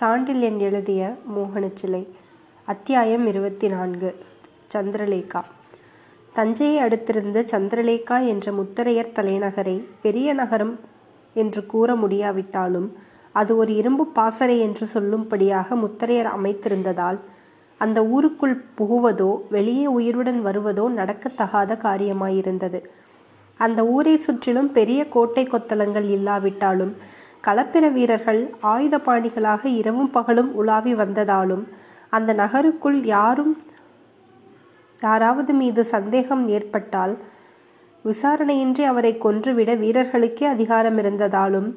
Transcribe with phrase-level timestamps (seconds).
[0.00, 2.06] சாண்டில்யன் எழுதிய மோகனச்சிலை
[2.64, 4.18] அத்தியாயம் இருபத்தி நான்கு
[4.74, 5.42] சந்திரலேகா.
[6.32, 10.78] தஞ்சையை அடுத்திருந்த சந்திரலேகா என்ற முத்தரையர் தலைநகரை பெரிய நகரம்
[11.34, 12.96] என்று கூற முடியாவிட்டாலும்
[13.32, 17.18] அது ஒரு இரும்பு பாசறை என்று சொல்லும்படியாக முத்தரையர் அமைத்திருந்ததால்
[17.78, 22.84] அந்த ஊருக்குள் புகுவதோ வெளியே உயிருடன் வருவதோ நடக்கத்தகாத காரியமாயிருந்தது.
[23.56, 26.96] அந்த ஊரை சுற்றிலும் பெரிய கோட்டை கொத்தளங்கள் இல்லாவிட்டாலும்
[27.44, 31.64] களப்பிர வீரர்கள் ஆயுதபாணிகளாக இரவும் பகலும் உலாவி வந்ததாலும்
[32.08, 33.52] அந்த நகருக்குள் யாரும்
[35.02, 37.14] யாராவது மீது சந்தேகம் ஏற்பட்டால்
[38.04, 41.68] விசாரணையின்றி அவரை கொன்றுவிட வீரர்களுக்கே அதிகாரம் இருந்ததாலும்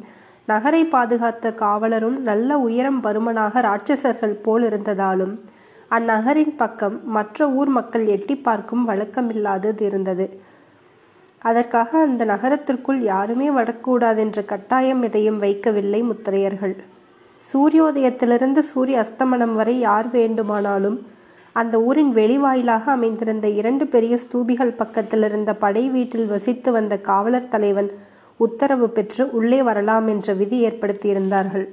[0.46, 5.34] நகரை பாதுகாத்த காவலரும் நல்ல உயரம் பருமனாக ராட்சசர்கள் போல் இருந்ததாலும்
[5.92, 10.26] அந்நகரின் பக்கம் மற்ற ஊர் மக்கள் எட்டி பார்க்கும் வழக்கமில்லாதது இருந்தது.
[11.42, 16.76] அதற்காக அந்த நகரத்திற்குள் யாருமே வரக்கூடாதென்ற கட்டாயம் எதையும் வைக்கவில்லை முத்திரையர்கள்.
[17.54, 21.08] சூரியோதயத்திலிருந்து சூரிய அஸ்தமனம் வரை யார் வேண்டுமானாலும்
[21.54, 27.92] அந்த ஊரின் வெளிவாயிலாக அமைந்திருந்த இரண்டு பெரிய ஸ்தூபிகள் பக்கத்தில் இருந்த படை வீட்டில் வசித்து வந்த காவலர் தலைவன்
[28.38, 31.66] உத்தரவு பெற்று உள்ளே வரலாம் என்ற விதி ஏற்படுத்தியிருந்தார்கள்.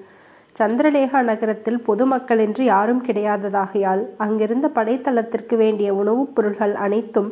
[0.59, 7.31] சந்திரலேகா நகரத்தில் பொதுமக்கள் என்று யாரும் கிடையாததாகையால் அங்கிருந்த படைத்தளத்திற்கு வேண்டிய உணவுப் பொருள்கள் அனைத்தும்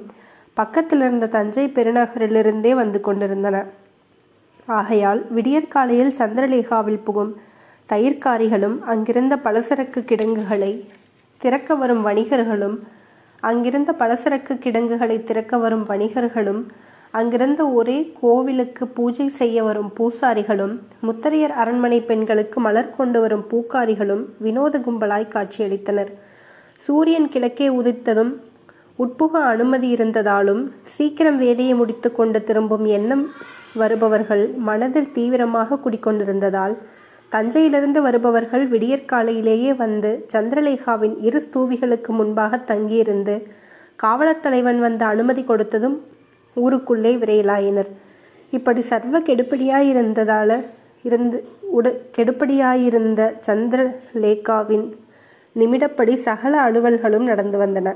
[0.56, 3.56] பக்கத்தில் இருந்த தஞ்சை பெருநகரிலிருந்தே வந்து கொண்டிருந்தன.
[4.78, 7.32] ஆகையால் விடியற்காலையில் சந்திரலேகாவில் புகும்
[7.88, 10.72] தயிர்காரிகளும் அங்கிருந்த பலசரக்கு கிடங்குகளை
[11.40, 12.76] திறக்க வரும் வணிகர்களும்
[13.42, 16.62] அங்கிருந்த பலசரக்கு கிடங்குகளை திறக்க வரும் வணிகர்களும்
[17.10, 20.74] அங்கிருந்த ஒரே கோவிலுக்கு பூஜை செய்ய வரும் பூசாரிகளும்
[21.06, 26.10] முத்தரையர் அரண்மனை பெண்களுக்கு மலர் கொண்டு வரும் பூக்காரிகளும் வினோத கும்பலாய் காட்சியளித்தனர்.
[26.84, 28.32] சூரியன் கிழக்கே உதித்ததும்
[28.98, 30.62] உட்புக அனுமதி இருந்ததாலும்
[30.96, 33.24] சீக்கிரம் வேலையை முடித்து கொண்டு திரும்பும் எண்ணம்
[33.74, 36.74] வருபவர்கள் மனதில் தீவிரமாக குடிக்கொண்டிருந்ததால்
[37.32, 43.34] தஞ்சையிலிருந்து வருபவர்கள் விடியற்காலையிலேயே வந்து சந்திரலேகாவின் இரு ஸ்தூபிகளுக்கு முன்பாக தங்கியிருந்து
[43.96, 45.96] காவலர் தலைவன் வந்த அனுமதி கொடுத்ததும்
[46.56, 47.90] ஊருக்குள்ளே விரையலாயினர்.
[48.52, 50.50] இப்படி சர்வ கெடுப்படியாயிருந்ததால
[51.04, 51.38] இருந்து
[51.78, 51.86] உட
[52.16, 54.86] கெடுப்படியாயிருந்த சந்திரலேகாவின்
[55.56, 57.94] நிமிடப்படி சகல அலுவல்களும் நடந்து வந்தன.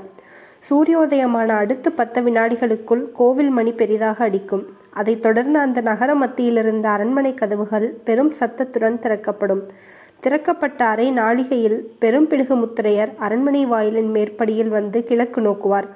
[0.69, 4.65] சூரியோதயமான அடுத்த பத்து வினாடிகளுக்குள் கோவில் மணி பெரிதாக அடிக்கும்.
[4.89, 9.63] அதைத் தொடர்ந்து அந்த நகர மத்தியிலிருந்த அரண்மனை கதவுகள் பெரும் சத்தத்துடன் திறக்கப்படும்.
[10.23, 15.87] திறக்கப்பட்ட அரை நாளிகையில் பெரும்பிடுகு முத்திரையர் அரண்மனை வாயிலின் மேற்படியில் வந்து கிழக்கு நோக்குவார்.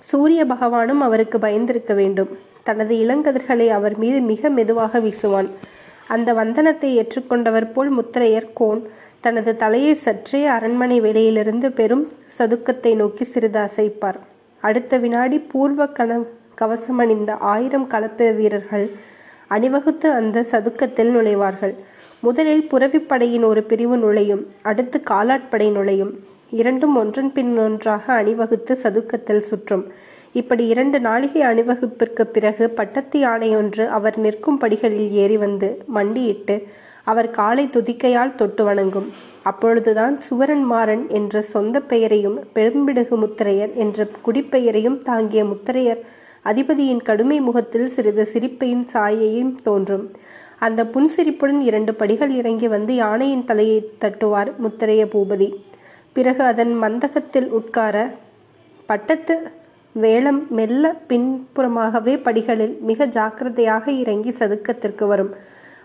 [0.00, 2.28] சூரிய பகவானும் அவருக்கு பயந்திருக்க வேண்டும்.
[2.62, 5.50] தனது இளங்கதிர்களை அவர் மீது மிக மெதுவாக வீசுவான்.
[6.06, 8.82] அந்த வந்தனத்தை ஏற்றுக்கொண்டவர் போல் முத்திரையர் கோன்.
[9.20, 14.18] தனது தலையை சற்றே அரண்மனை வேலையிலிருந்து பெரும் சதுக்கத்தை நோக்கி சிறிது அசைப்பார்.
[14.60, 16.26] அடுத்த வினாடி பூர்வ கண
[16.60, 18.90] கவசமணிந்த ஆயிரம் களப்பிர வீரர்கள்
[19.48, 21.74] அணிவகுத்து அந்த சதுக்கத்தில் நுழைவார்கள்.
[22.20, 26.12] முதலில் புறவிப்படையின் ஒரு பிரிவு நுழையும் அடுத்து காலாட்படை நுழையும்.
[26.50, 29.92] இரண்டும் ஒன்றன் பின் ஒன்றாக அணிவகுத்து சதுக்கத்தில் சுற்றும்.
[30.40, 36.56] இப்படி இரண்டு நாளிகை அணிவகுப்பிற்கு பிறகு பட்டத்து யானை ஒன்று அவர் நிற்கும் படிகளில் ஏறி வந்து மண்டியிட்டு
[37.10, 39.08] அவர் காலை துதிக்கையால் தொட்டு வணங்கும்.
[39.42, 46.00] அப்பொழுதுதான் சுவரன் மாறன் என்ற சொந்த பெயரையும் பெரும்பிடுகு முத்திரையர் என்ற குடிப்பெயரையும் தாங்கிய முத்திரையர்
[46.44, 50.06] அதிபதியின் கடுமை முகத்தில் சிறிது சிரிப்பையும் சாயையும் தோன்றும்.
[50.58, 55.48] அந்த புன்சிரிப்புடன் இரண்டு படிகள் இறங்கி வந்து யானையின் தலையை தட்டுவார் முத்திரைய பூபதி.
[56.12, 57.96] பிறகு அதன் மந்தகத்தில் உட்கார
[58.86, 59.36] பட்டத்து
[60.02, 65.30] வேளம் மெல்ல பின்புறமாகவே படிகளில் மிக ஜாக்கிரதையாக இறங்கி சதுக்கத்திற்கு வரும்.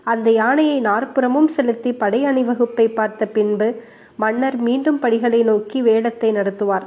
[0.04, 3.68] அந்த யானையை நாற்புறமும் செலுத்தி படை அணிவகுப்பை பார்த்த பின்பு
[4.16, 6.86] மன்னர் மீண்டும் படிகளை நோக்கி வேடத்தை நடத்துவார்.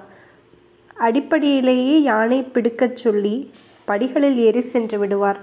[1.07, 3.35] அடிப்படையிலேயே யானை பிடிக்கச் சொல்லி
[3.85, 5.39] படிகளில் ஏறி சென்று விடுவார்.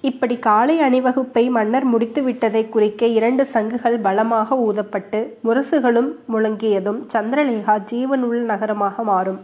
[0.00, 8.42] இப்படி காலை அணிவகுப்பை மன்னர் முடித்து விட்டதை குறிக்க இரண்டு சங்குகள் பலமாக ஊதப்பட்டு முரசுகளும் முழங்கியதும் சந்திரலேகா ஜீவனுள்ள
[8.52, 9.40] நகரமாக மாறும்.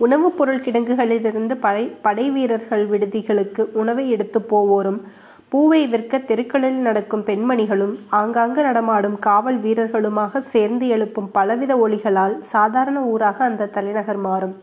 [0.00, 5.00] உணவுப் பொருள் கிடங்குகளிலிருந்து படை படை வீரர்கள் விடுதிகளுக்கு உணவை எடுத்து போவோரும்
[5.48, 13.38] பூவை விற்க தெருக்களில் நடக்கும் பெண்மணிகளும் ஆங்காங்கு நடமாடும் காவல் வீரர்களுமாக சேர்ந்து எழுப்பும் பலவித ஒளிகளால் சாதாரண ஊராக
[13.44, 14.56] அந்த தலைநகர் மாறும்.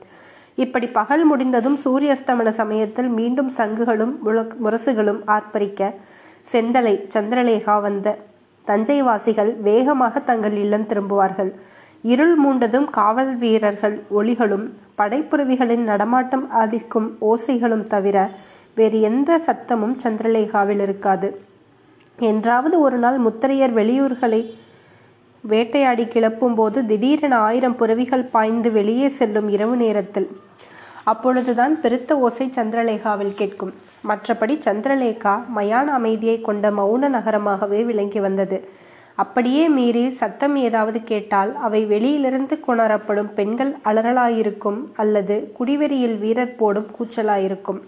[0.55, 4.13] இப்படி பகல் முடிந்ததும் சூரியஸ்தமன சமயத்தில் மீண்டும் சங்குகளும்
[4.65, 5.94] முரசுகளும் ஆர்ப்பரிக்க
[6.51, 8.17] செந்தலை சந்திரலேகா வந்த
[8.67, 11.51] தஞ்சைவாசிகள் வேகமாக தங்கள் இல்லம் திரும்புவார்கள்.
[12.01, 18.30] இருள் மூண்டதும் காவல் வீரர்கள் ஒளிகளும் படைப்புறவிகளின் நடமாட்டம் அளிக்கும் ஓசைகளும் தவிர
[18.75, 21.42] வேறு எந்த சத்தமும் சந்திரலேகாவில் இருக்காது.
[22.19, 24.57] என்றாவது ஒரு நாள் முத்திரையர் வெளியூர்களை
[25.42, 30.30] வேட்டையாடி கிளப்பும் போது திடீரென ஆயிரம் புறவிகள் பாய்ந்து வெளியே செல்லும் இரவு நேரத்தில்.
[31.03, 33.74] அப்பொழுதுதான் பெருத்த ஓசை சந்திரலேகாவில் கேட்கும்.
[34.07, 38.69] மற்றபடி சந்திரலேகா மயான அமைதியை கொண்ட மௌன நகரமாகவே விளங்கி வந்தது.
[39.15, 47.81] அப்படியே மீறி சத்தம் ஏதாவது கேட்டால் அவை வெளியிலிருந்து கொணரப்படும் பெண்கள் அலறலாயிருக்கும் அல்லது குடிவெறியில் வீரர் போடும் கூச்சலாயிருக்கும்.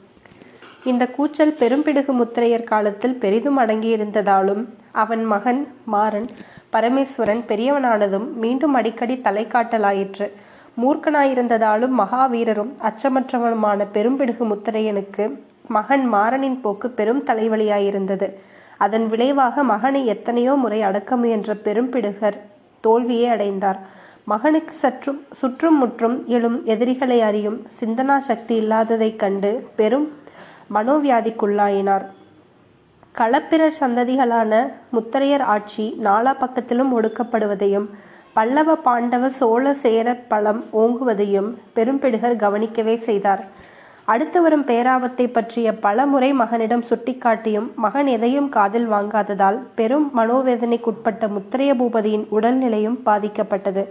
[0.83, 6.27] இந்த கூச்சல் பெரும்பிடுகு முத்திரையர் காலத்தில் பெரிதும் அடங்கியிருந்ததாலும் அவன் மகன் மாறன்
[6.71, 10.27] பரமேஸ்வரன் பெரியவனானதும் மீண்டும் அடிக்கடி தலை காட்டலாயிற்று
[10.81, 15.37] மூர்க்கனாயிருந்ததாலும் மகாவீரரும் அச்சமற்றவனுமான பெரும்பிடுகு முத்திரையனுக்கு
[15.67, 18.27] மகன் மாறனின் போக்கு பெரும் தலைவலியாயிருந்தது.
[18.85, 22.38] அதன் விளைவாக மகனை எத்தனையோ முறை அடக்க முயன்ற பெரும்பிடுகர்
[22.83, 23.80] தோல்வியே அடைந்தார்.
[24.31, 30.07] மகனுக்கு சற்றும் சுற்றும் முற்றும் எழும் எதிரிகளை அறியும் சிந்தனா சக்தி இல்லாததைக் கண்டு பெரும்
[30.74, 32.06] மனோவியாதிக்குள்ளாயினார்.
[33.19, 34.53] களப்பிரர் சந்ததிகளான
[34.94, 37.88] முத்தரையர் ஆட்சி நாலா பக்கத்திலும் ஒடுக்கப்படுவதையும்
[38.38, 43.44] பல்லவ பாண்டவ சோழ சேர பழம் ஓங்குவதையும் பெரும்பிடுகர் கவனிக்கவே செய்தார்.
[44.05, 51.71] அடுத்து வரும் பேராபத்தை பற்றிய பல முறை மகனிடம் சுட்டிக்காட்டியும் மகன் எதையும் காதில் வாங்காததால் பெரும் மனோவேதனைக்குட்பட்ட முத்திரைய
[51.73, 53.83] பூபதியின் உடல்நிலையும் பாதிக்கப்பட்டது.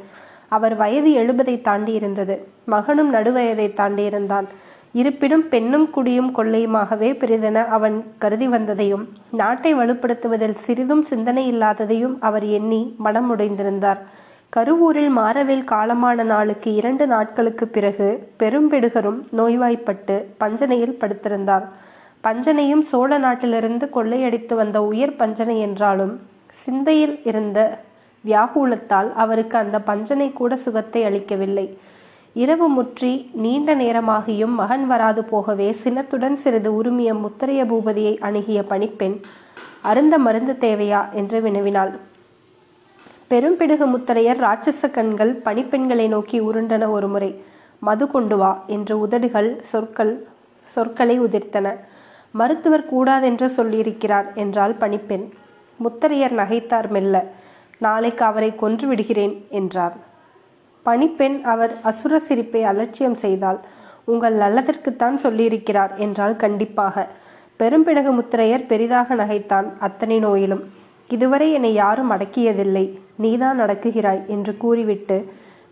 [0.49, 2.37] அவர் வயது எழுபதை தாண்டியிருந்தது.
[2.65, 4.49] மகனும் நடுவயதை தாண்டியிருந்தான்.
[4.93, 12.95] இருப்பினும் பெண்ணும் குடியும் கொள்ளையுமாகவே பெரிதென அவன் கருதி வந்ததையும் நாட்டை வலுப்படுத்துவதில் சிறிதும் சிந்தனை இல்லாததையும் அவர் எண்ணி
[12.99, 14.03] மனம் உடைந்திருந்தார்
[14.53, 18.09] கருவூரில் மாரவேல் காலமான நாளுக்கு இரண்டு நாட்களுக்கு பிறகு
[18.39, 21.65] பெரும்பெடுகரும் நோய்வாய்ப்பட்டு பஞ்சனையில் படுத்திருந்தார்.
[22.25, 26.13] பஞ்சனையும் சோழ நாட்டிலிருந்து கொள்ளையடித்து வந்த உயர் பஞ்சனை என்றாலும்
[26.65, 27.59] சிந்தையில் இருந்த
[28.25, 31.67] வியாகுலத்தால் அவருக்கு அந்த பஞ்சனை கூட சுகத்தை அளிக்கவில்லை.
[32.37, 39.19] இரவு முற்றி நீண்ட நேரமாகியும் மகன் வராது போகவே சினத்துடன் சிறிது உரிமைய முத்தரைய பூபதியை அணுகிய பணிப்பெண்
[39.83, 41.03] அருந்த மருந்து தேவையா?
[41.13, 41.95] என்று வினவினாள்.
[43.33, 47.43] பெரும்பிடுகு முத்தரையர் ராட்சச கண்கள் பணிப்பெண்களை நோக்கி உருண்டன ஒருமுறை.
[47.79, 50.27] மது கொண்டு வா என்று உதடுகள் சொற்கள்
[50.75, 51.77] சொற்களை உதிர்த்தன.
[52.33, 55.25] மருத்துவர் கூடாதென்று சொல்லியிருக்கிறார் என்றாள் பணிப்பெண்
[55.85, 57.25] முத்தரையர் நகைத்தார் மெல்ல.
[57.79, 59.97] நாளைக்கு அவரை கொன்று விடுகிறேன் என்றார்.
[60.87, 63.61] பணிப்பெண் அவர் அசுர சிரிப்பை அலட்சியம் செய்தால்
[64.05, 67.09] உங்கள் நல்லதற்குத்தான் சொல்லியிருக்கிறார் என்றால் கண்டிப்பாக.
[67.59, 70.65] பெரும்பிடகு முத்திரையர் பெரிதாக நகைத்தான் அத்தனை நோயிலும்.
[71.09, 72.85] இதுவரை என்னை யாரும் அடக்கியதில்லை.
[73.25, 75.17] நீதான் நடக்குகிறாய் என்று கூறிவிட்டு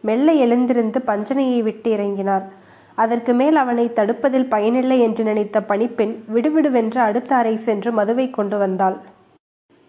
[0.00, 2.44] மெல்ல எழுந்திருந்து பஞ்சனையை விட்டு இறங்கினார்.
[2.99, 8.97] அதற்கு மேல் அவனை தடுப்பதில் பயனில்லை என்று நினைத்த பணிப்பெண் விடுவிடுவென்று அடுத்த அறை சென்று மதுவை கொண்டு வந்தாள்.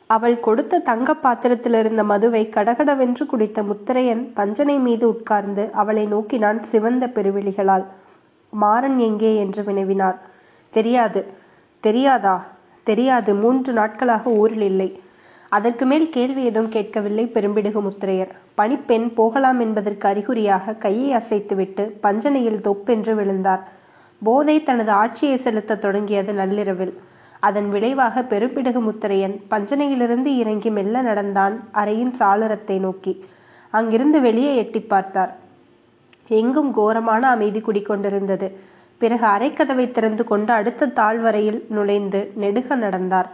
[0.09, 7.07] அவள் கொடுத்த தங்க பாத்திரத்தில் இருந்த மதுவை கடகடவென்று குடித்த முத்திரையன் பஞ்சனை மீது உட்கார்ந்து அவளை நோக்கினான் சிவந்த
[7.15, 7.85] பெருவிழிகளால்.
[8.53, 10.17] மாறன் எங்கே என்று வினவினார்.
[10.73, 11.21] தெரியாது.
[11.83, 12.35] தெரியாதா?
[12.87, 13.31] தெரியாது.
[13.35, 14.89] மூன்று நாட்களாக ஊரில் இல்லை.
[15.55, 18.29] அதற்கு மேல் கேள்வி எதுவும் கேட்கவில்லை பெரும்பிடுகு முத்திரையர்.
[18.55, 23.63] பணிப்பெண் போகலாம் என்பதற்கு அறிகுறியாக கையை அசைத்துவிட்டு பஞ்சனையில் தொப்பென்று விழுந்தார்.
[24.23, 26.93] போதை தனது ஆட்சியை செலுத்த தொடங்கியது நள்ளிரவில்.
[27.39, 33.13] அதன் விளைவாக பெரும்பிடுகு முத்திரையன் பஞ்சனையிலிருந்து இறங்கி மெல்ல நடந்தான் அறையின் சாளரத்தை நோக்கி.
[33.73, 35.31] அங்கிருந்து வெளியே எட்டி பார்த்தார்.
[36.27, 38.49] எங்கும் கோரமான அமைதி குடிக்கொண்டிருந்தது
[38.97, 43.29] பிறகு அரைக்கதவை திறந்து கொண்டு அடுத்த தாழ்வரையில் நுழைந்து நெடுக நடந்தார்.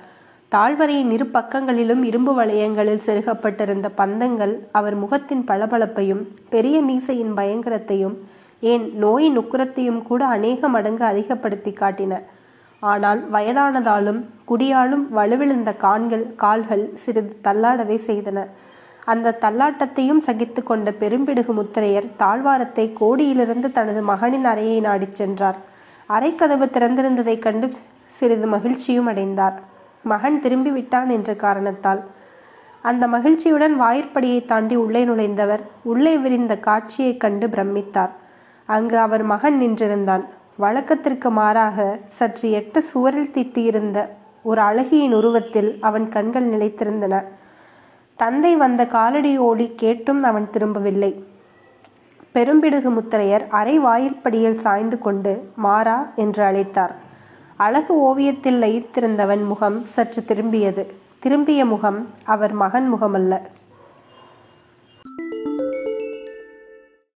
[0.52, 8.16] தாழ்வரையின் இரு பக்கங்களிலும் இரும்பு வளையங்களில் செருகப்பட்டிருந்த பந்தங்கள் அவர் முகத்தின் பளபளப்பையும் பெரிய மீசையின் பயங்கரத்தையும்
[8.60, 12.22] ஏன் நோயின் உக்கரத்தையும் கூட அநேக மடங்கு அதிகப்படுத்தி காட்டின.
[12.80, 18.48] ஆனால் வயதானதாலும் குடியாலும் வலுவிழுந்த கான்கள் கால்கள் சிறிது தள்ளாடவே செய்தன.
[19.06, 25.57] அந்த தள்ளாட்டத்தையும் சகித்து கொண்ட பெரும்பிடுகு முத்திரையர் தாழ்வாரத்தை கோடியிலிருந்து தனது மகனின் அறையை நாடிச் சென்றார்.
[26.10, 27.74] அறைக்கதவு திறந்திருந்ததைக் கண்டு
[28.06, 29.76] சிறிது மகிழ்ச்சியும் அடைந்தார்.
[30.04, 32.04] மகன் திரும்பிவிட்டான் என்ற காரணத்தால்.
[32.81, 38.09] அந்த மகிழ்ச்சியுடன் வாயிற்படியை தாண்டி உள்ளே நுழைந்தவர் உள்ளே விரிந்த காட்சியைக் கண்டு பிரமித்தார்.
[38.66, 40.25] அங்கு அவர் மகன் நின்றிருந்தான்.
[40.57, 44.07] வழக்கத்திற்கு மாறாக சற்று எட்ட சுவரில் தீட்டியிருந்த
[44.44, 47.23] ஒரு அழகியின் உருவத்தில் அவன் கண்கள் நிலைத்திருந்தன.
[48.16, 51.23] தந்தை வந்த காலடி ஓடி கேட்டும் அவன் திரும்பவில்லை.
[52.35, 56.92] பெரும்பிடுகு முத்திரையர் அரை வாயிற்படியில் சாய்ந்து கொண்டு மாறா என்று அழைத்தார்.
[57.57, 60.85] அழகு ஓவியத்தில் லயித்திருந்தவன் முகம் சற்று திரும்பியது.
[61.19, 63.42] திரும்பிய முகம் அவர் மகன் முகமல்ல.